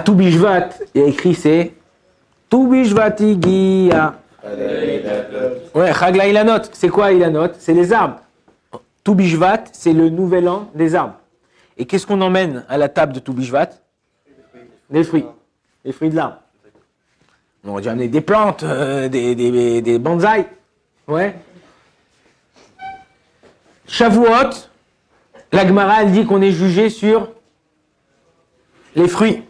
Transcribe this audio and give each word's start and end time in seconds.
Toubishvat, 0.00 0.70
il 0.94 1.00
y 1.00 1.04
a 1.04 1.08
écrit 1.08 1.34
c'est 1.34 1.72
Toubishvat 2.48 3.16
Igia. 3.20 4.14
Ouais, 5.74 5.92
Chagla 5.92 6.26
Ilanot. 6.26 6.62
C'est 6.72 6.88
quoi 6.88 7.12
Ilanot? 7.12 7.52
C'est 7.58 7.74
les 7.74 7.92
arbres. 7.92 8.20
Toubishvat, 9.04 9.64
c'est 9.72 9.92
le 9.92 10.08
nouvel 10.08 10.48
an 10.48 10.68
des 10.74 10.94
arbres. 10.94 11.14
Et 11.76 11.86
qu'est-ce 11.86 12.06
qu'on 12.06 12.20
emmène 12.20 12.64
à 12.68 12.76
la 12.76 12.88
table 12.88 13.12
de 13.12 13.20
Toubishvat? 13.20 13.68
Des 14.90 15.04
fruits. 15.04 15.26
Des 15.84 15.92
fruits 15.92 16.10
de 16.10 16.16
l'arbre. 16.16 16.38
On 17.64 17.70
aurait 17.70 17.82
dû 17.82 17.88
amener 17.88 18.08
des 18.08 18.20
plantes, 18.20 18.62
euh, 18.62 19.08
des, 19.08 19.34
des, 19.34 19.82
des 19.82 19.98
bonsaïs. 19.98 20.46
Ouais. 21.06 21.34
Shavuot, 23.86 24.50
la 25.52 25.66
Gemara, 25.66 26.02
elle 26.02 26.12
dit 26.12 26.24
qu'on 26.24 26.42
est 26.42 26.52
jugé 26.52 26.90
sur 26.90 27.28
les 28.94 29.08
fruits. 29.08 29.42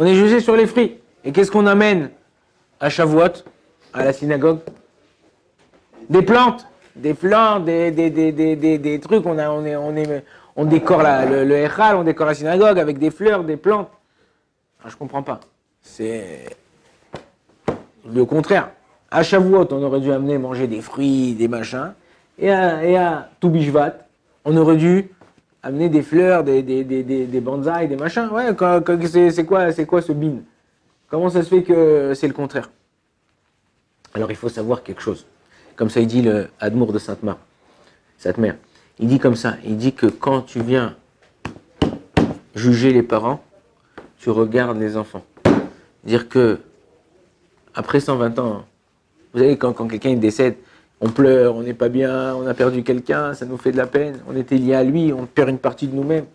On 0.00 0.06
est 0.06 0.14
jugé 0.14 0.40
sur 0.40 0.56
les 0.56 0.66
fruits. 0.66 0.96
Et 1.24 1.30
qu'est-ce 1.30 1.50
qu'on 1.50 1.66
amène 1.66 2.08
à 2.80 2.88
Shavuot, 2.88 3.44
à 3.92 4.02
la 4.02 4.14
synagogue? 4.14 4.60
Des 6.08 6.22
plantes. 6.22 6.66
Des 6.96 7.12
plantes, 7.12 7.66
des, 7.66 9.00
trucs. 9.02 9.26
On, 9.26 9.38
a, 9.38 9.50
on, 9.50 9.94
on, 10.56 10.64
décore 10.64 11.02
le, 11.02 11.44
le 11.44 11.54
Echal, 11.58 11.96
on 11.96 12.02
décore 12.02 12.26
la 12.26 12.34
synagogue 12.34 12.78
avec 12.78 12.98
des 12.98 13.10
fleurs, 13.10 13.44
des 13.44 13.58
plantes. 13.58 13.90
Je 14.86 14.96
comprends 14.96 15.22
pas. 15.22 15.38
C'est 15.82 16.46
le 18.10 18.24
contraire. 18.24 18.70
À 19.10 19.22
Shavuot, 19.22 19.68
on 19.70 19.82
aurait 19.82 20.00
dû 20.00 20.12
amener 20.12 20.38
manger 20.38 20.66
des 20.66 20.80
fruits, 20.80 21.34
des 21.34 21.46
machins. 21.46 21.92
Et 22.38 22.50
à, 22.50 22.82
et 22.86 22.96
on 24.46 24.56
aurait 24.56 24.76
dû 24.76 25.10
amener 25.62 25.88
des 25.88 26.02
fleurs, 26.02 26.44
des, 26.44 26.62
des, 26.62 26.84
des, 26.84 27.40
bonsaïs, 27.40 27.88
des 27.88 27.96
machins. 27.96 28.28
Ouais, 28.32 28.54
c'est 29.30 29.86
quoi, 29.86 30.02
ce 30.02 30.12
bin? 30.12 30.38
Comment 31.08 31.28
ça 31.28 31.42
se 31.42 31.48
fait 31.48 31.62
que 31.62 32.12
c'est 32.14 32.28
le 32.28 32.34
contraire? 32.34 32.70
Alors 34.14 34.30
il 34.30 34.36
faut 34.36 34.48
savoir 34.48 34.82
quelque 34.82 35.02
chose. 35.02 35.26
Comme 35.76 35.90
ça, 35.90 36.00
il 36.00 36.06
dit 36.06 36.22
le 36.22 36.48
de 36.62 36.98
Sainte-Mère. 36.98 37.38
Sainte-Mère. 38.18 38.56
Il 38.98 39.08
dit 39.08 39.18
comme 39.18 39.36
ça. 39.36 39.56
Il 39.64 39.76
dit 39.76 39.92
que 39.92 40.06
quand 40.06 40.42
tu 40.42 40.60
viens 40.60 40.94
juger 42.54 42.92
les 42.92 43.02
parents, 43.02 43.42
tu 44.18 44.30
regardes 44.30 44.78
les 44.78 44.96
enfants. 44.96 45.24
Dire 46.04 46.28
que 46.28 46.58
après 47.74 48.00
120 48.00 48.38
ans, 48.38 48.64
vous 49.32 49.40
savez, 49.40 49.56
quand 49.56 49.72
quelqu'un 49.88 50.14
décède, 50.14 50.56
on 51.00 51.08
pleure, 51.08 51.56
on 51.56 51.62
n'est 51.62 51.74
pas 51.74 51.88
bien, 51.88 52.34
on 52.34 52.46
a 52.46 52.54
perdu 52.54 52.82
quelqu'un, 52.82 53.34
ça 53.34 53.46
nous 53.46 53.56
fait 53.56 53.72
de 53.72 53.76
la 53.76 53.86
peine, 53.86 54.20
on 54.28 54.36
était 54.36 54.56
lié 54.56 54.74
à 54.74 54.84
lui, 54.84 55.12
on 55.12 55.26
perd 55.26 55.48
une 55.48 55.58
partie 55.58 55.86
de 55.86 55.94
nous-mêmes. 55.96 56.26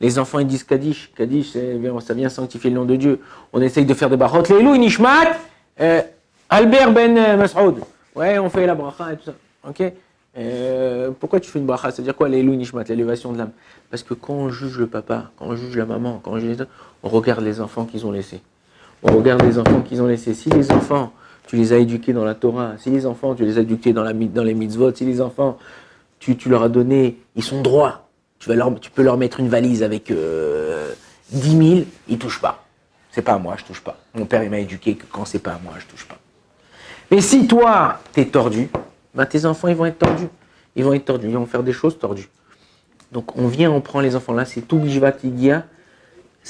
Les 0.00 0.18
enfants, 0.18 0.38
ils 0.38 0.46
disent 0.46 0.62
Kaddish. 0.62 1.10
Kaddish, 1.16 1.52
ça 1.52 2.14
vient 2.14 2.28
sanctifier 2.28 2.70
le 2.70 2.76
nom 2.76 2.84
de 2.84 2.94
Dieu. 2.94 3.20
On 3.52 3.60
essaye 3.60 3.84
de 3.84 3.94
faire 3.94 4.08
des 4.08 4.16
barot. 4.16 4.42
Leilou, 4.48 4.76
Nishmat, 4.76 5.36
euh, 5.80 6.02
Albert 6.48 6.92
Ben 6.92 7.36
Masoud. 7.36 7.80
Ouais, 8.14 8.38
on 8.38 8.48
fait 8.48 8.66
la 8.66 8.76
bracha 8.76 9.12
et 9.12 9.16
tout 9.16 9.24
ça. 9.24 9.34
Ok? 9.68 9.82
Euh, 10.36 11.10
Pourquoi 11.18 11.40
tu 11.40 11.50
fais 11.50 11.58
une 11.58 11.66
bracha? 11.66 11.90
C'est-à-dire 11.90 12.14
quoi, 12.14 12.28
Leilou, 12.28 12.54
Nishmat, 12.54 12.84
l'élévation 12.84 13.32
de 13.32 13.38
l'âme? 13.38 13.50
Parce 13.90 14.04
que 14.04 14.14
quand 14.14 14.34
on 14.34 14.50
juge 14.50 14.78
le 14.78 14.86
papa, 14.86 15.32
quand 15.36 15.46
on 15.46 15.56
juge 15.56 15.76
la 15.76 15.84
maman, 15.84 16.20
quand 16.22 16.30
on 16.32 16.38
juge 16.38 16.58
les 16.58 16.64
on 17.02 17.08
regarde 17.08 17.42
les 17.42 17.60
enfants 17.60 17.84
qu'ils 17.84 18.06
ont 18.06 18.12
laissés. 18.12 18.40
On 19.02 19.16
regarde 19.16 19.42
les 19.42 19.58
enfants 19.58 19.80
qu'ils 19.80 20.00
ont 20.00 20.06
laissés. 20.06 20.34
Si 20.34 20.48
les 20.50 20.70
enfants, 20.70 21.12
tu 21.48 21.56
les 21.56 21.72
as 21.72 21.78
éduqués 21.78 22.12
dans 22.12 22.26
la 22.26 22.34
Torah, 22.34 22.74
si 22.76 22.90
les 22.90 23.06
enfants, 23.06 23.34
tu 23.34 23.42
les 23.42 23.56
as 23.56 23.62
éduqués 23.62 23.94
dans, 23.94 24.04
les 24.04 24.54
mitzvot, 24.54 24.94
si 24.94 25.06
les 25.06 25.22
enfants, 25.22 25.58
tu, 26.20 26.36
leur 26.46 26.62
as 26.62 26.68
donné, 26.68 27.16
ils 27.36 27.42
sont 27.42 27.62
droits, 27.62 28.06
tu, 28.38 28.50
peux 28.94 29.02
leur 29.02 29.16
mettre 29.16 29.40
une 29.40 29.48
valise 29.48 29.82
avec 29.82 30.10
euh, 30.10 30.92
10 31.30 31.68
000, 31.76 31.80
ils 32.08 32.18
touchent 32.18 32.42
pas. 32.42 32.64
C'est 33.10 33.22
pas 33.22 33.32
à 33.32 33.38
moi, 33.38 33.54
je 33.56 33.64
touche 33.64 33.80
pas. 33.80 33.96
Mon 34.14 34.26
père, 34.26 34.48
m'a 34.50 34.58
éduqué 34.58 34.94
que 34.94 35.06
quand 35.10 35.24
c'est 35.24 35.38
pas 35.38 35.52
à 35.52 35.58
moi, 35.58 35.72
je 35.78 35.86
touche 35.86 36.06
pas. 36.06 36.18
Mais 37.10 37.22
si 37.22 37.46
toi, 37.48 37.98
tu 38.12 38.20
es 38.20 38.26
tordu, 38.26 38.68
ben 39.14 39.24
tes 39.24 39.46
enfants, 39.46 39.68
ils 39.68 39.74
vont 39.74 39.86
être 39.86 39.98
tordus. 39.98 40.28
Ils 40.76 40.84
vont 40.84 40.92
être 40.92 41.06
tordus, 41.06 41.28
ils 41.28 41.34
vont 41.34 41.46
faire 41.46 41.62
des 41.62 41.72
choses 41.72 41.98
tordues. 41.98 42.28
Donc 43.10 43.38
on 43.38 43.48
vient, 43.48 43.70
on 43.70 43.80
prend 43.80 44.00
les 44.00 44.14
enfants 44.14 44.34
là, 44.34 44.44
c'est 44.44 44.60
tout 44.60 44.78
Bishvatigia. 44.78 45.64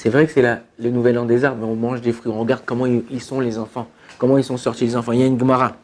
C'est 0.01 0.09
vrai 0.09 0.25
que 0.27 0.31
c'est 0.31 0.41
le 0.79 0.91
nouvel 0.91 1.19
an 1.19 1.25
des 1.25 1.43
arbres, 1.43 1.67
on 1.67 1.75
mange 1.75 1.99
des 1.99 2.13
fruits, 2.13 2.31
on 2.31 2.39
regarde 2.39 2.61
comment 2.65 2.85
ils 2.85 3.19
sont 3.19 3.41
les 3.41 3.57
enfants, 3.57 3.89
comment 4.17 4.37
ils 4.37 4.45
sont 4.45 4.55
sortis 4.55 4.85
les 4.85 4.95
enfants. 4.95 5.11
Il 5.11 5.19
y 5.19 5.23
a 5.23 5.25
une 5.25 5.37
Gemara 5.37 5.75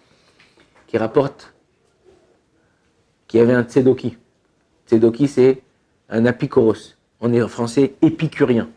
qui 0.88 0.98
rapporte 0.98 1.54
qu'il 3.28 3.42
y 3.42 3.44
avait 3.44 3.52
un 3.52 3.64
Tsedoki. 3.64 4.16
Tsedoki, 4.88 5.28
c'est 5.28 5.62
un 6.08 6.26
apicoros. 6.26 6.96
On 7.20 7.34
est 7.34 7.42
en 7.42 7.50
français 7.50 7.96
épicurien. 8.02 8.70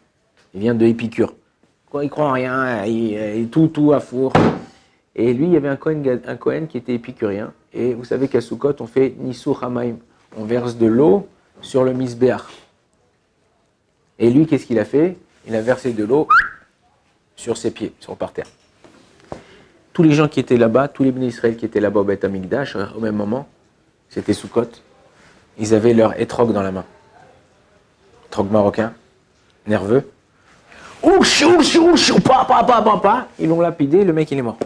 Il 0.55 0.61
vient 0.63 0.75
de 0.75 0.85
Épicure. 0.85 1.35
Il 2.03 2.11
croit 2.11 2.31
en 2.31 2.33
rien, 2.33 2.85
il, 2.87 3.49
tout, 3.49 3.69
tout 3.69 3.93
à 3.93 4.01
four. 4.01 4.33
Et 5.15 5.33
lui, 5.33 5.47
il 5.47 5.53
y 5.53 5.57
avait 5.57 5.69
un 5.69 5.77
Kohen, 5.77 6.21
un 6.27 6.67
qui 6.67 6.79
était 6.79 6.95
épicurien. 6.95 7.53
Et 7.73 7.95
vous 7.95 8.03
savez 8.03 8.27
qu'à 8.27 8.41
Sukkot, 8.41 8.75
on 8.81 8.89
fait 8.89 9.15
Nisur 9.17 9.63
Hamaim. 9.63 9.99
On 10.37 10.43
verse 10.43 10.77
de 10.77 10.87
l'eau 10.87 11.29
sur 11.61 11.85
le 11.85 11.93
misbéach. 11.93 12.43
Et 14.19 14.31
lui, 14.31 14.45
qu'est-ce 14.45 14.67
qu'il 14.67 14.81
a 14.81 14.85
fait? 14.85 15.17
Il 15.49 15.57
a 15.57 15.63
versé 15.63 15.95
de 15.95 16.05
l'eau 16.05 16.29
sur 17.35 17.57
ses 17.57 17.71
pieds, 17.71 17.95
sur 18.01 18.17
par 18.17 18.33
terre. 18.33 18.47
Tous 19.95 20.03
les 20.03 20.13
gens 20.13 20.29
qui 20.29 20.41
étaient 20.41 20.59
là-bas, 20.59 20.89
tous 20.89 21.05
les 21.05 21.11
bénis 21.11 21.35
qui 21.57 21.65
étaient 21.65 21.81
là-bas 21.81 22.01
au 22.01 22.05
Beth 22.05 22.23
Amikdash, 22.23 22.77
au 22.77 23.01
même 23.01 23.17
moment, 23.17 23.49
c'était 24.11 24.35
Sukkot, 24.35 24.69
ils 25.59 25.75
avaient 25.75 25.95
leur 25.95 26.21
étrog 26.21 26.53
dans 26.53 26.63
la 26.63 26.71
main. 26.71 26.85
Troc 28.31 28.51
marocain, 28.51 28.93
nerveux. 29.67 30.09
Ils 33.39 33.49
l'ont 33.49 33.61
lapidé, 33.61 34.05
le 34.05 34.13
mec 34.13 34.31
il 34.31 34.39
est 34.39 34.43
mort. 34.43 34.59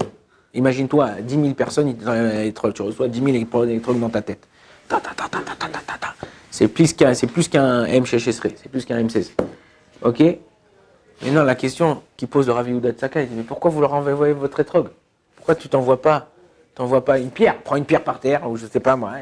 Imagine-toi, 0.53 1.21
10 1.21 1.35
000 1.35 1.55
personnes, 1.55 1.97
tu 1.97 2.83
reçois 2.83 3.07
10 3.07 3.19
000 3.19 3.29
électrodes 3.29 4.01
dans 4.01 4.09
ta 4.09 4.21
tête. 4.21 4.49
C'est 6.51 6.69
plus 6.69 6.93
qu'un 6.93 7.09
M 7.11 7.15
c'est 7.15 7.27
plus 7.29 7.49
qu'un 7.49 7.85
M16. 9.01 9.31
Ok? 10.03 10.23
Maintenant, 11.23 11.45
la 11.45 11.55
question 11.55 12.03
qui 12.17 12.27
pose 12.27 12.49
le 12.49 12.53
Ravi 12.53 12.73
Oudat 12.73 12.95
Sakai, 12.99 13.29
mais 13.33 13.45
pourquoi 13.45 13.71
vous 13.71 13.81
leur 13.81 13.95
envoyez 13.95 14.33
votre 14.33 14.59
étrogue? 14.59 14.89
Pourquoi 15.37 15.55
tu 15.55 15.69
t'envoies 15.69 16.03
pas, 16.03 16.29
t'envoies 16.75 17.05
pas 17.05 17.21
une 17.21 17.31
pierre? 17.31 17.59
Prends 17.63 17.77
une 17.77 17.85
pierre 17.85 18.03
par 18.03 18.19
terre, 18.19 18.51
ou 18.51 18.57
je 18.57 18.67
sais 18.67 18.81
pas 18.81 18.97
moi, 18.97 19.13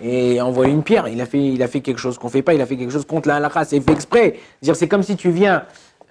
et 0.00 0.40
envoie 0.40 0.68
une 0.68 0.84
pierre. 0.84 1.08
Il 1.08 1.20
a 1.20 1.26
fait, 1.26 1.42
il 1.42 1.60
a 1.62 1.66
fait 1.66 1.80
quelque 1.80 1.98
chose 1.98 2.18
qu'on 2.18 2.28
fait 2.28 2.42
pas, 2.42 2.54
il 2.54 2.60
a 2.60 2.66
fait 2.66 2.76
quelque 2.76 2.92
chose 2.92 3.04
contre 3.04 3.26
la 3.26 3.36
halakha, 3.36 3.64
c'est 3.64 3.80
fait 3.80 3.92
exprès. 3.92 4.38
C'est 4.62 4.86
comme 4.86 5.02
si 5.02 5.16
tu 5.16 5.30
viens, 5.30 5.64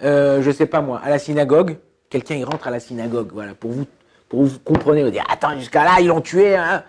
euh, 0.04 0.42
je 0.42 0.52
sais 0.52 0.66
pas 0.66 0.82
moi, 0.82 1.00
à 1.02 1.10
la 1.10 1.20
synagogue, 1.20 1.78
quelqu'un 2.10 2.36
il 2.36 2.44
rentre 2.44 2.68
à 2.68 2.72
la 2.72 2.82
synagogue, 2.82 3.30
voilà, 3.34 3.54
pour 3.54 3.72
vous, 3.72 3.86
pour 4.28 4.44
vous 4.44 4.60
comprenez, 4.60 5.06
vous 5.06 5.10
dire, 5.10 5.24
attends, 5.30 5.58
jusqu'à 5.58 5.86
là, 5.86 6.02
ils 6.02 6.08
l'ont 6.08 6.22
tué, 6.22 6.58
hein. 6.58 6.84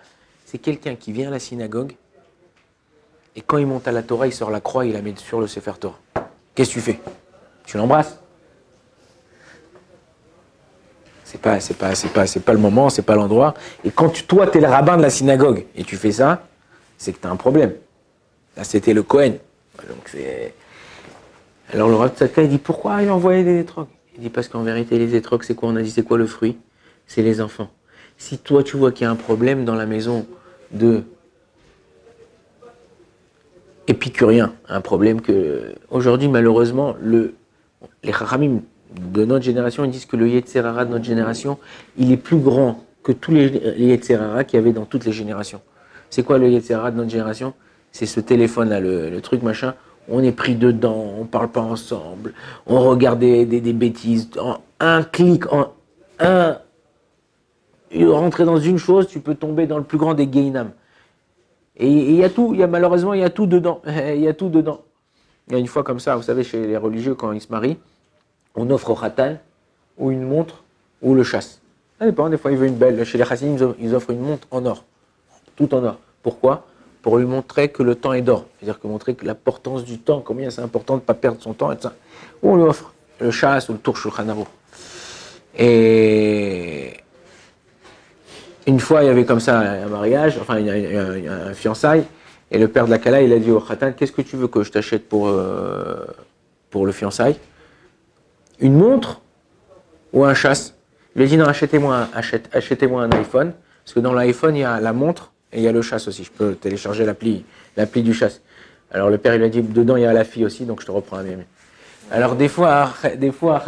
C'est 0.45 0.57
quelqu'un 0.57 0.95
qui 0.95 1.13
vient 1.13 1.29
à 1.29 1.31
la 1.31 1.39
synagogue, 1.39 1.93
et 3.37 3.41
quand 3.41 3.57
il 3.57 3.65
monte 3.65 3.87
à 3.87 3.93
la 3.93 4.03
Torah, 4.03 4.27
il 4.27 4.33
sort 4.33 4.51
la 4.51 4.59
croix, 4.59 4.85
il 4.85 4.91
la 4.91 5.01
met 5.01 5.13
sur 5.15 5.39
le 5.39 5.47
Sefer 5.47 5.71
Torah. 5.79 5.99
Qu'est-ce 6.53 6.71
que 6.71 6.73
tu 6.73 6.81
fais? 6.81 6.99
Tu 7.65 7.77
l'embrasses? 7.77 8.19
C'est 11.31 11.39
pas, 11.39 11.61
c'est 11.61 11.75
pas, 11.75 11.95
c'est 11.95 12.09
c'est 12.27 12.49
le 12.49 12.57
moment, 12.57 12.89
c'est 12.89 13.03
pas 13.03 13.15
l'endroit. 13.15 13.53
Et 13.85 13.89
quand 13.89 14.27
toi, 14.27 14.47
tu 14.47 14.59
le 14.59 14.67
rabbin 14.67 14.97
de 14.97 15.01
la 15.01 15.09
synagogue 15.09 15.65
et 15.77 15.85
tu 15.85 15.95
fais 15.95 16.11
ça, 16.11 16.45
c'est 16.97 17.13
que 17.13 17.21
tu 17.21 17.25
as 17.25 17.29
un 17.29 17.37
problème. 17.37 17.73
Là, 18.57 18.65
c'était 18.65 18.93
le 18.93 19.01
Cohen. 19.01 19.35
Alors 21.73 21.87
le 21.87 21.95
Rav 21.95 22.11
il 22.37 22.49
dit 22.49 22.57
pourquoi 22.57 23.01
il 23.01 23.07
a 23.07 23.15
envoyé 23.15 23.45
des 23.45 23.61
étrogues? 23.61 23.87
Il 24.15 24.23
dit 24.23 24.29
parce 24.29 24.49
qu'en 24.49 24.63
vérité, 24.63 24.99
les 24.99 25.15
étrogues, 25.15 25.43
c'est 25.43 25.55
quoi? 25.55 25.69
On 25.69 25.77
a 25.77 25.81
dit 25.81 25.91
c'est 25.91 26.03
quoi 26.03 26.17
le 26.17 26.27
fruit? 26.27 26.57
C'est 27.07 27.21
les 27.21 27.39
enfants. 27.39 27.69
Si 28.17 28.37
toi, 28.37 28.61
tu 28.61 28.75
vois 28.75 28.91
qu'il 28.91 29.05
y 29.05 29.07
a 29.07 29.11
un 29.11 29.15
problème 29.15 29.63
dans 29.63 29.75
la 29.75 29.85
maison 29.85 30.27
de 30.71 31.03
épicurien, 33.87 34.53
un 34.67 34.81
problème 34.81 35.21
que 35.21 35.75
aujourd'hui, 35.89 36.27
malheureusement, 36.27 36.93
le, 36.99 37.35
les 38.03 38.11
Chachamim 38.11 38.59
de 38.99 39.25
notre 39.25 39.45
génération, 39.45 39.85
ils 39.85 39.91
disent 39.91 40.05
que 40.05 40.17
le 40.17 40.27
Yetzerara 40.27 40.85
de 40.85 40.91
notre 40.91 41.05
génération, 41.05 41.57
il 41.97 42.11
est 42.11 42.17
plus 42.17 42.37
grand 42.37 42.83
que 43.03 43.11
tous 43.11 43.31
les, 43.31 43.49
les 43.49 43.85
Yetzerara 43.87 44.43
qu'il 44.43 44.59
y 44.59 44.61
avait 44.61 44.73
dans 44.73 44.85
toutes 44.85 45.05
les 45.05 45.11
générations. 45.11 45.61
C'est 46.11 46.23
quoi 46.23 46.37
le 46.37 46.49
Yetzirah 46.49 46.91
de 46.91 46.97
notre 46.97 47.09
génération? 47.09 47.53
C'est 47.91 48.05
ce 48.05 48.19
téléphone-là, 48.19 48.79
le, 48.81 49.19
truc 49.21 49.41
machin. 49.41 49.73
On 50.09 50.21
est 50.21 50.33
pris 50.33 50.55
dedans, 50.55 51.13
on 51.19 51.25
parle 51.25 51.47
pas 51.47 51.61
ensemble, 51.61 52.33
on 52.67 52.81
regarde 52.81 53.19
des, 53.19 53.73
bêtises. 53.73 54.29
En 54.37 54.57
un 54.79 55.03
clic, 55.03 55.51
en 55.51 55.73
un. 56.19 56.57
Rentrer 57.93 58.45
dans 58.45 58.57
une 58.57 58.77
chose, 58.77 59.07
tu 59.07 59.19
peux 59.19 59.35
tomber 59.35 59.67
dans 59.67 59.77
le 59.77 59.83
plus 59.83 59.97
grand 59.97 60.13
des 60.13 60.27
gainam. 60.27 60.71
Et 61.77 61.87
il 61.87 62.15
y 62.15 62.23
a 62.23 62.29
tout, 62.29 62.55
malheureusement, 62.69 63.13
il 63.13 63.21
y 63.21 63.23
a 63.23 63.29
tout 63.29 63.47
dedans. 63.47 63.81
Il 63.87 64.21
y 64.21 64.27
a 64.27 64.33
tout 64.33 64.49
dedans. 64.49 64.81
Il 65.47 65.53
y 65.53 65.55
a 65.55 65.59
une 65.59 65.67
fois 65.67 65.83
comme 65.83 65.99
ça, 65.99 66.15
vous 66.15 66.21
savez, 66.21 66.43
chez 66.43 66.67
les 66.67 66.77
religieux, 66.77 67.15
quand 67.15 67.31
ils 67.31 67.41
se 67.41 67.49
marient, 67.49 67.77
on 68.55 68.69
offre 68.69 68.89
au 68.91 68.95
khatan 68.95 69.37
ou 69.97 70.11
une 70.11 70.23
montre 70.23 70.63
ou 71.01 71.13
le 71.13 71.23
chasse. 71.23 71.61
Ça 71.99 72.05
dépend, 72.05 72.29
des 72.29 72.37
fois, 72.37 72.51
il 72.51 72.57
veut 72.57 72.67
une 72.67 72.75
belle. 72.75 73.03
Chez 73.05 73.17
les 73.17 73.25
chassidim, 73.25 73.75
ils 73.79 73.93
offrent 73.93 74.11
une 74.11 74.21
montre 74.21 74.47
en 74.51 74.65
or 74.65 74.83
tout 75.55 75.73
en 75.75 75.83
or. 75.83 75.97
Pourquoi? 76.23 76.65
Pour 77.01 77.17
lui 77.17 77.25
montrer 77.25 77.69
que 77.69 77.83
le 77.83 77.95
temps 77.95 78.13
est 78.13 78.21
d'or. 78.21 78.45
C'est-à-dire 78.57 78.79
que 78.79 78.87
montrer 78.87 79.15
que 79.15 79.25
l'importance 79.25 79.83
du 79.83 79.99
temps, 79.99 80.21
combien 80.21 80.49
c'est 80.49 80.61
important 80.61 80.95
de 80.95 81.01
ne 81.01 81.05
pas 81.05 81.13
perdre 81.13 81.41
son 81.41 81.53
temps, 81.53 81.71
et 81.71 81.77
ça. 81.79 81.93
on 82.43 82.55
lui 82.55 82.63
offre 82.63 82.93
le 83.19 83.31
chasse 83.31 83.69
ou 83.69 83.73
le 83.73 83.79
tour 83.79 83.97
Shulchan. 83.97 84.25
Et 85.57 86.93
une 88.67 88.79
fois, 88.79 89.03
il 89.03 89.07
y 89.07 89.09
avait 89.09 89.25
comme 89.25 89.39
ça 89.39 89.59
un 89.59 89.87
mariage, 89.87 90.37
enfin 90.39 90.55
a 90.65 91.49
un 91.49 91.53
fiançailles, 91.53 92.05
et 92.51 92.57
le 92.57 92.67
père 92.67 92.85
de 92.85 92.91
la 92.91 92.99
Kala, 92.99 93.21
il 93.21 93.33
a 93.33 93.39
dit 93.39 93.51
au 93.51 93.59
Khatan, 93.59 93.93
qu'est-ce 93.93 94.11
que 94.11 94.21
tu 94.21 94.35
veux 94.35 94.47
que 94.47 94.63
je 94.63 94.71
t'achète 94.71 95.07
pour, 95.07 95.27
euh, 95.27 96.05
pour 96.69 96.85
le 96.85 96.91
fiançailles? 96.91 97.37
Une 98.61 98.75
montre 98.75 99.21
ou 100.13 100.23
un 100.23 100.35
chasse 100.35 100.75
Il 101.15 101.19
lui 101.19 101.25
a 101.25 101.29
dit, 101.29 101.37
non, 101.37 101.45
achetez-moi 101.45 102.07
un, 102.13 103.09
iPhone, 103.11 103.53
parce 103.83 103.93
que 103.93 103.99
dans 103.99 104.13
l'iPhone, 104.13 104.55
il 104.55 104.59
y 104.59 104.63
a 104.63 104.79
la 104.79 104.93
montre 104.93 105.31
et 105.51 105.57
il 105.57 105.63
y 105.63 105.67
a 105.67 105.71
le 105.71 105.81
chasse 105.81 106.07
aussi. 106.07 106.23
Je 106.23 106.31
peux 106.31 106.53
télécharger 106.53 107.03
l'appli, 107.05 107.43
du 107.95 108.13
chasse. 108.13 108.41
Alors 108.91 109.09
le 109.09 109.17
père, 109.17 109.33
il 109.33 109.39
lui 109.39 109.45
a 109.45 109.49
dit, 109.49 109.61
dedans, 109.61 109.95
il 109.95 110.03
y 110.03 110.05
a 110.05 110.13
la 110.13 110.23
fille 110.23 110.45
aussi, 110.45 110.65
donc 110.65 110.81
je 110.81 110.85
te 110.85 110.91
reprends 110.91 111.17
un 111.17 111.23
bébé. 111.23 111.43
Alors 112.11 112.35
des 112.35 112.47
fois, 112.47 112.93
des 113.17 113.31
fois, 113.31 113.63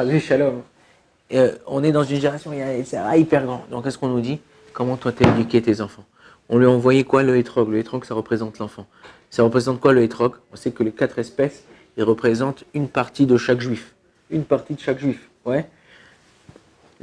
euh, 1.33 1.51
on 1.65 1.83
est 1.83 1.91
dans 1.91 2.03
une 2.03 2.17
génération, 2.17 2.51
c'est 2.85 3.19
hyper 3.19 3.45
grand. 3.45 3.65
Donc 3.71 3.85
qu'est-ce 3.85 3.97
qu'on 3.97 4.09
nous 4.09 4.21
dit? 4.21 4.39
Comment 4.73 4.97
toi 4.97 5.11
t'as 5.11 5.29
éduqué 5.31 5.61
tes 5.61 5.81
enfants? 5.81 6.05
On 6.49 6.57
lui 6.57 6.65
a 6.65 6.69
envoyé 6.69 7.03
quoi 7.03 7.23
le 7.23 7.37
hétrog? 7.37 7.69
Le 7.69 7.79
hétrog, 7.79 8.05
ça 8.05 8.13
représente 8.13 8.59
l'enfant. 8.59 8.85
Ça 9.31 9.41
représente 9.43 9.79
quoi 9.79 9.93
le 9.93 10.03
hétrog? 10.03 10.33
On 10.51 10.55
sait 10.55 10.71
que 10.71 10.83
les 10.83 10.91
quatre 10.91 11.17
espèces, 11.17 11.63
ils 11.97 12.03
représentent 12.03 12.65
une 12.73 12.89
partie 12.89 13.25
de 13.25 13.37
chaque 13.37 13.61
juif. 13.61 13.92
Une 14.31 14.43
partie 14.43 14.73
de 14.73 14.79
chaque 14.79 14.99
juif, 14.99 15.29
ouais 15.45 15.67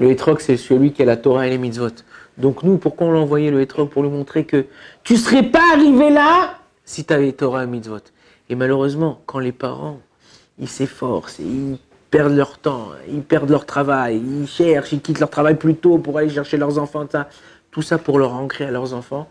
le 0.01 0.11
hétrog, 0.11 0.41
c'est 0.41 0.57
celui 0.57 0.93
qui 0.93 1.03
a 1.03 1.05
la 1.05 1.19
Torah 1.19 1.47
et 1.47 1.51
les 1.51 1.59
mitzvot. 1.59 1.91
Donc 2.39 2.63
nous, 2.63 2.79
pourquoi 2.79 3.09
on 3.09 3.13
l'a 3.13 3.19
envoyé 3.19 3.51
le 3.51 3.61
hétrog 3.61 3.91
Pour 3.91 4.03
lui 4.03 4.09
montrer 4.09 4.45
que 4.47 4.65
tu 5.05 5.19
serais 5.19 5.43
pas 5.43 5.75
arrivé 5.75 6.09
là 6.09 6.59
si 6.85 7.05
tu 7.05 7.13
avais 7.13 7.33
Torah 7.33 7.65
et 7.65 7.67
mitzvot. 7.67 8.01
Et 8.49 8.55
malheureusement, 8.55 9.21
quand 9.27 9.41
les 9.41 9.53
parents, 9.53 10.01
ils 10.59 10.71
s'efforcent, 10.71 11.39
ils 11.39 11.77
perdent 12.11 12.35
leur 12.35 12.57
temps, 12.59 12.89
ils 13.09 13.21
perdent 13.21 13.51
leur 13.51 13.67
travail, 13.67 14.23
ils 14.25 14.49
cherchent, 14.49 14.93
ils 14.93 15.03
quittent 15.03 15.21
leur 15.21 15.29
travail 15.29 15.57
plus 15.57 15.75
tôt 15.75 15.99
pour 15.99 16.17
aller 16.17 16.31
chercher 16.31 16.57
leurs 16.57 16.79
enfants, 16.79 17.07
ça, 17.11 17.29
tout 17.71 17.83
ça 17.83 17.99
pour 17.99 18.19
leur 18.19 18.33
ancrer 18.33 18.65
à 18.65 18.71
leurs 18.71 18.95
enfants 18.95 19.29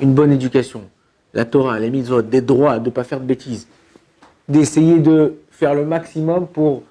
une 0.00 0.14
bonne 0.14 0.30
éducation, 0.32 0.88
la 1.34 1.44
Torah, 1.44 1.78
les 1.80 1.90
mitzvot, 1.90 2.22
des 2.22 2.40
droits, 2.40 2.78
de 2.78 2.86
ne 2.86 2.90
pas 2.90 3.02
faire 3.02 3.18
de 3.18 3.26
bêtises, 3.26 3.66
d'essayer 4.48 5.00
de 5.00 5.34
faire 5.62 5.74
le 5.76 5.84
maximum 5.84 6.48
pour 6.48 6.82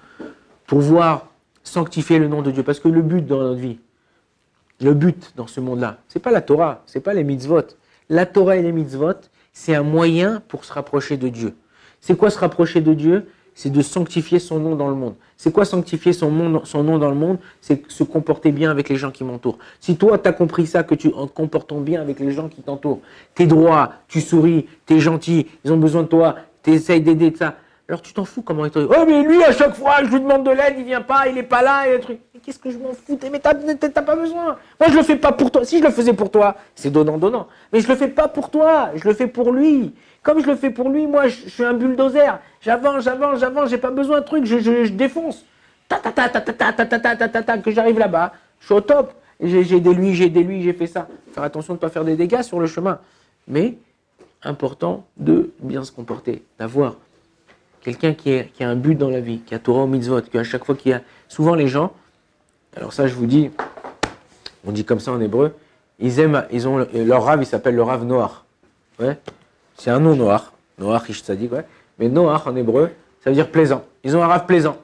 pouvoir 0.66 1.26
sanctifier 1.62 2.18
le 2.18 2.26
nom 2.26 2.40
de 2.40 2.50
Dieu. 2.50 2.62
Parce 2.62 2.80
que 2.80 2.88
le 2.88 3.02
but 3.02 3.20
dans 3.20 3.38
notre 3.38 3.60
vie, 3.60 3.78
le 4.80 4.94
but 4.94 5.34
dans 5.36 5.46
ce 5.46 5.60
monde-là, 5.60 5.98
c'est 6.08 6.20
pas 6.20 6.30
la 6.30 6.40
Torah, 6.40 6.82
c'est 6.86 7.00
pas 7.00 7.12
les 7.12 7.22
mitzvot. 7.22 7.66
La 8.08 8.24
Torah 8.24 8.56
et 8.56 8.62
les 8.62 8.72
mitzvot, 8.72 9.20
c'est 9.52 9.74
un 9.74 9.82
moyen 9.82 10.42
pour 10.48 10.64
se 10.64 10.72
rapprocher 10.72 11.18
de 11.18 11.28
Dieu. 11.28 11.54
C'est 12.00 12.16
quoi 12.16 12.30
se 12.30 12.38
rapprocher 12.38 12.80
de 12.80 12.94
Dieu? 12.94 13.28
C'est 13.54 13.68
de 13.68 13.82
sanctifier 13.82 14.38
son 14.38 14.58
nom 14.58 14.74
dans 14.74 14.88
le 14.88 14.94
monde. 14.94 15.16
C'est 15.36 15.52
quoi 15.52 15.66
sanctifier 15.66 16.14
son, 16.14 16.30
nom 16.30 16.98
dans 16.98 17.10
le 17.10 17.14
monde? 17.14 17.36
C'est 17.60 17.82
se 17.92 18.04
comporter 18.04 18.52
bien 18.52 18.70
avec 18.70 18.88
les 18.88 18.96
gens 18.96 19.10
qui 19.10 19.22
m'entourent. 19.22 19.58
Si 19.80 19.98
toi, 19.98 20.16
tu 20.16 20.30
as 20.30 20.32
compris 20.32 20.66
ça, 20.66 20.82
que 20.82 20.94
tu 20.94 21.12
en 21.12 21.26
te 21.26 21.32
comportant 21.34 21.78
bien 21.82 22.00
avec 22.00 22.20
les 22.20 22.30
gens 22.30 22.48
qui 22.48 22.62
t'entourent, 22.62 23.00
t'es 23.34 23.44
droit, 23.44 23.92
tu 24.08 24.22
souris, 24.22 24.64
t'es 24.86 24.98
gentil, 24.98 25.48
ils 25.62 25.72
ont 25.72 25.76
besoin 25.76 26.04
de 26.04 26.08
toi, 26.08 26.36
tu 26.62 26.70
essayes 26.70 27.02
d'aider 27.02 27.30
de 27.32 27.36
ça. 27.36 27.56
Alors 27.88 28.00
tu 28.00 28.12
t'en 28.12 28.24
fous 28.24 28.42
comment 28.42 28.64
il 28.64 28.70
te 28.70 28.78
Oh 28.78 29.04
mais 29.06 29.22
lui 29.22 29.42
à 29.42 29.52
chaque 29.52 29.74
fois 29.74 29.96
je 30.04 30.08
lui 30.10 30.20
demande 30.20 30.44
de 30.44 30.50
l'aide, 30.50 30.74
il 30.78 30.84
vient 30.84 31.00
pas, 31.02 31.26
il 31.28 31.36
est 31.36 31.42
pas 31.42 31.62
là 31.62 31.88
et 31.88 31.92
le 31.92 32.00
truc. 32.00 32.20
Mais 32.32 32.40
qu'est-ce 32.40 32.58
que 32.58 32.70
je 32.70 32.78
m'en 32.78 32.92
fous 32.92 33.18
Mais 33.30 33.40
t'as 33.40 33.54
t'as- 33.54 34.02
pas 34.02 34.16
besoin. 34.16 34.56
Moi 34.80 34.88
je 34.88 34.96
le 34.96 35.02
fais 35.02 35.16
pas 35.16 35.32
pour 35.32 35.50
toi. 35.50 35.64
Si 35.64 35.78
je 35.78 35.84
le 35.84 35.90
faisais 35.90 36.12
pour 36.12 36.30
toi, 36.30 36.56
c'est 36.74 36.90
donnant 36.90 37.18
donnant. 37.18 37.48
Mais 37.72 37.80
je 37.80 37.88
le 37.88 37.96
fais 37.96 38.08
pas 38.08 38.28
pour 38.28 38.50
toi, 38.50 38.90
je 38.94 39.06
le 39.06 39.14
fais 39.14 39.26
pour 39.26 39.52
lui. 39.52 39.94
Comme 40.22 40.40
je 40.40 40.46
le 40.46 40.56
fais 40.56 40.70
pour 40.70 40.88
lui, 40.88 41.06
moi 41.06 41.26
je, 41.28 41.48
suis 41.48 41.64
un 41.64 41.74
bulldozer. 41.74 42.38
J'avance, 42.60 43.02
j'avance, 43.02 43.40
j'avance, 43.40 43.68
j'ai 43.68 43.78
pas 43.78 43.90
besoin 43.90 44.20
de 44.20 44.24
trucs, 44.24 44.44
je, 44.44 44.60
je, 44.60 44.84
je 44.84 44.92
défonce. 44.92 45.44
Ta 45.88 45.96
ta 45.96 46.12
ta 46.12 46.28
ta 46.28 46.40
ta 46.40 46.72
ta 46.72 46.72
ta 46.72 46.98
ta 46.98 47.16
ta 47.16 47.28
ta 47.28 47.42
ta 47.42 47.58
que 47.58 47.70
j'arrive 47.72 47.98
là-bas, 47.98 48.32
je 48.60 48.66
suis 48.66 48.74
au 48.74 48.80
top. 48.80 49.12
J'ai 49.40 49.64
j'ai 49.64 49.80
lui, 49.80 50.14
j'ai 50.14 50.26
aidé 50.26 50.44
lui, 50.44 50.62
j'ai 50.62 50.72
fait 50.72 50.86
ça. 50.86 51.08
Faire 51.32 51.42
attention 51.42 51.74
de 51.74 51.78
pas 51.80 51.88
faire 51.88 52.04
des 52.04 52.14
dégâts 52.14 52.42
sur 52.42 52.60
le 52.60 52.66
chemin. 52.68 53.00
Mais 53.48 53.76
important 54.44 55.04
de 55.16 55.50
bien 55.60 55.82
se 55.82 55.90
comporter, 55.90 56.44
d'avoir 56.58 56.96
quelqu'un 57.82 58.14
qui, 58.14 58.32
a 58.60 58.68
un 58.68 58.76
but 58.76 58.94
dans 58.94 59.10
la 59.10 59.20
vie, 59.20 59.40
qui 59.40 59.54
a 59.54 59.58
Torah 59.58 59.82
au 59.82 59.86
mitzvot, 59.86 60.22
qui 60.22 60.38
à 60.38 60.44
chaque 60.44 60.64
fois 60.64 60.74
qu'il 60.74 60.92
y 60.92 60.94
a... 60.94 61.02
Souvent 61.28 61.54
les 61.54 61.68
gens, 61.68 61.92
alors 62.76 62.92
ça 62.92 63.06
je 63.06 63.14
vous 63.14 63.26
dis, 63.26 63.50
on 64.66 64.72
dit 64.72 64.84
comme 64.84 65.00
ça 65.00 65.12
en 65.12 65.20
hébreu, 65.20 65.54
ils 65.98 66.20
aiment, 66.20 66.44
ils 66.50 66.68
ont, 66.68 66.86
leur 66.92 67.24
rave 67.24 67.42
il 67.42 67.46
s'appelle 67.46 67.74
le 67.74 67.82
rave 67.82 68.04
noir. 68.04 68.44
Ouais. 68.98 69.18
C'est 69.76 69.90
un 69.90 70.00
nom 70.00 70.14
noir, 70.14 70.52
noir, 70.78 71.00
riche 71.02 71.22
tzadik, 71.22 71.52
ouais. 71.52 71.64
Mais 71.98 72.08
noir 72.08 72.46
en 72.46 72.54
hébreu, 72.56 72.90
ça 73.22 73.30
veut 73.30 73.36
dire 73.36 73.50
plaisant. 73.50 73.84
Ils 74.04 74.16
ont 74.16 74.22
un 74.22 74.26
rave 74.26 74.46
plaisant. 74.46 74.76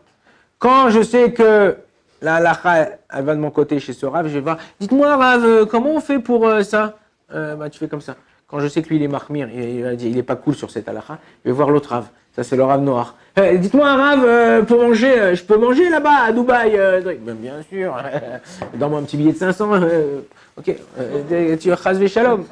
Quand 0.59 0.91
je 0.91 1.03
sais 1.03 1.33
que 1.33 1.77
la 2.21 2.37
halakha, 2.37 2.99
elle 3.11 3.25
va 3.25 3.35
de 3.35 3.41
mon 3.41 3.51
côté 3.51 3.79
chez 3.79 3.93
ce 3.93 4.07
rave, 4.07 4.29
je 4.29 4.35
vais 4.35 4.41
voir, 4.41 4.59
dites-moi 4.81 5.17
rave, 5.17 5.67
comment 5.67 5.95
on 5.95 6.01
fait 6.01 6.19
pour 6.19 6.47
euh, 6.47 6.63
ça 6.63 6.99
Euh, 7.33 7.57
bah, 7.57 7.69
Tu 7.69 7.79
fais 7.79 7.89
comme 7.89 8.01
ça. 8.01 8.17
Quand 8.49 8.61
je 8.61 8.69
sais 8.69 8.81
que 8.83 8.89
lui 8.89 8.97
il 8.97 9.03
est 9.03 9.09
marmire, 9.09 9.49
il, 9.55 9.83
va 9.85 9.95
dire, 9.95 10.09
il 10.11 10.17
est 10.19 10.23
pas 10.23 10.37
cool 10.37 10.55
sur 10.55 10.71
cette 10.71 10.89
halakha, 10.89 11.19
je 11.45 11.51
vais 11.51 11.55
voir 11.55 11.71
l'autre 11.71 11.91
rave. 11.91 12.07
Ça 12.35 12.43
c'est 12.43 12.57
le 12.57 12.65
rave 12.65 12.81
noir. 12.81 13.15
Euh, 13.39 13.57
dites-moi 13.57 13.87
un 13.87 13.97
rave, 13.97 14.25
euh, 14.25 14.63
pour 14.63 14.79
manger, 14.83 15.19
euh, 15.21 15.35
je 15.35 15.45
peux 15.45 15.59
manger 15.59 15.91
là-bas 15.91 16.25
à 16.29 16.33
Dubaï 16.33 16.73
euh, 16.79 17.01
Ben, 17.21 17.35
Bien 17.35 17.63
sûr. 17.69 17.95
Donne-moi 18.75 19.01
un 19.01 19.03
petit 19.03 19.17
billet 19.19 19.33
de 19.33 19.37
500. 19.39 19.73
euh, 19.75 20.21
ok. 20.57 20.75
Euh, 20.99 21.57
tu 21.57 21.69
chas 21.71 22.07
shalom. 22.09 22.45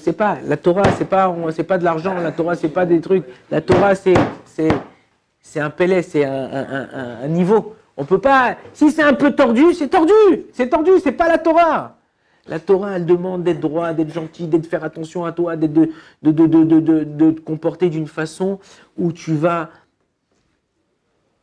C'est 0.00 0.12
pas 0.16 0.38
la 0.44 0.56
Torah, 0.56 0.82
c'est 0.98 1.04
pas 1.08 1.34
c'est 1.52 1.62
pas 1.62 1.78
de 1.78 1.84
l'argent. 1.84 2.14
La 2.20 2.32
Torah, 2.32 2.56
c'est 2.56 2.68
pas 2.68 2.84
des 2.84 3.00
trucs. 3.00 3.24
La 3.50 3.60
Torah, 3.60 3.94
c'est 3.94 4.14
c'est 4.44 4.68
c'est 5.40 5.60
un 5.60 5.70
pellet, 5.70 6.02
c'est 6.02 6.24
un- 6.24 6.32
un- 6.52 6.88
un- 6.92 7.16
un 7.24 7.28
niveau. 7.28 7.76
On 7.96 8.04
peut 8.04 8.18
pas. 8.18 8.56
Si 8.74 8.90
c'est 8.90 9.02
un 9.02 9.14
peu 9.14 9.30
tordu, 9.30 9.72
c'est 9.74 9.88
tordu. 9.88 10.12
C'est 10.52 10.68
tordu. 10.68 10.90
C'est 11.02 11.12
pas 11.12 11.28
la 11.28 11.38
Torah. 11.38 11.97
La 12.48 12.58
Torah, 12.58 12.96
elle 12.96 13.06
demande 13.06 13.42
d'être 13.44 13.60
droit, 13.60 13.92
d'être 13.92 14.12
gentil, 14.12 14.46
d'être 14.46 14.66
faire 14.66 14.84
attention 14.84 15.24
à 15.24 15.32
toi, 15.32 15.56
d'être 15.56 15.72
de, 15.72 15.90
de, 16.22 16.30
de, 16.32 16.80
de, 16.80 17.30
te 17.30 17.40
comporter 17.40 17.90
d'une 17.90 18.06
façon 18.06 18.58
où 18.96 19.12
tu 19.12 19.34
vas 19.34 19.70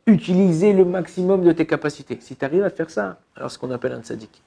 utiliser 0.06 0.72
le 0.72 0.84
maximum 0.84 1.42
de 1.44 1.52
tes 1.52 1.66
capacités. 1.66 2.18
Si 2.20 2.36
tu 2.36 2.44
arrives 2.44 2.64
à 2.64 2.70
faire 2.70 2.90
ça, 2.90 3.20
alors 3.36 3.50
ce 3.50 3.58
qu'on 3.58 3.70
appelle 3.70 3.92
un 3.92 4.02
tzaddik. 4.02 4.42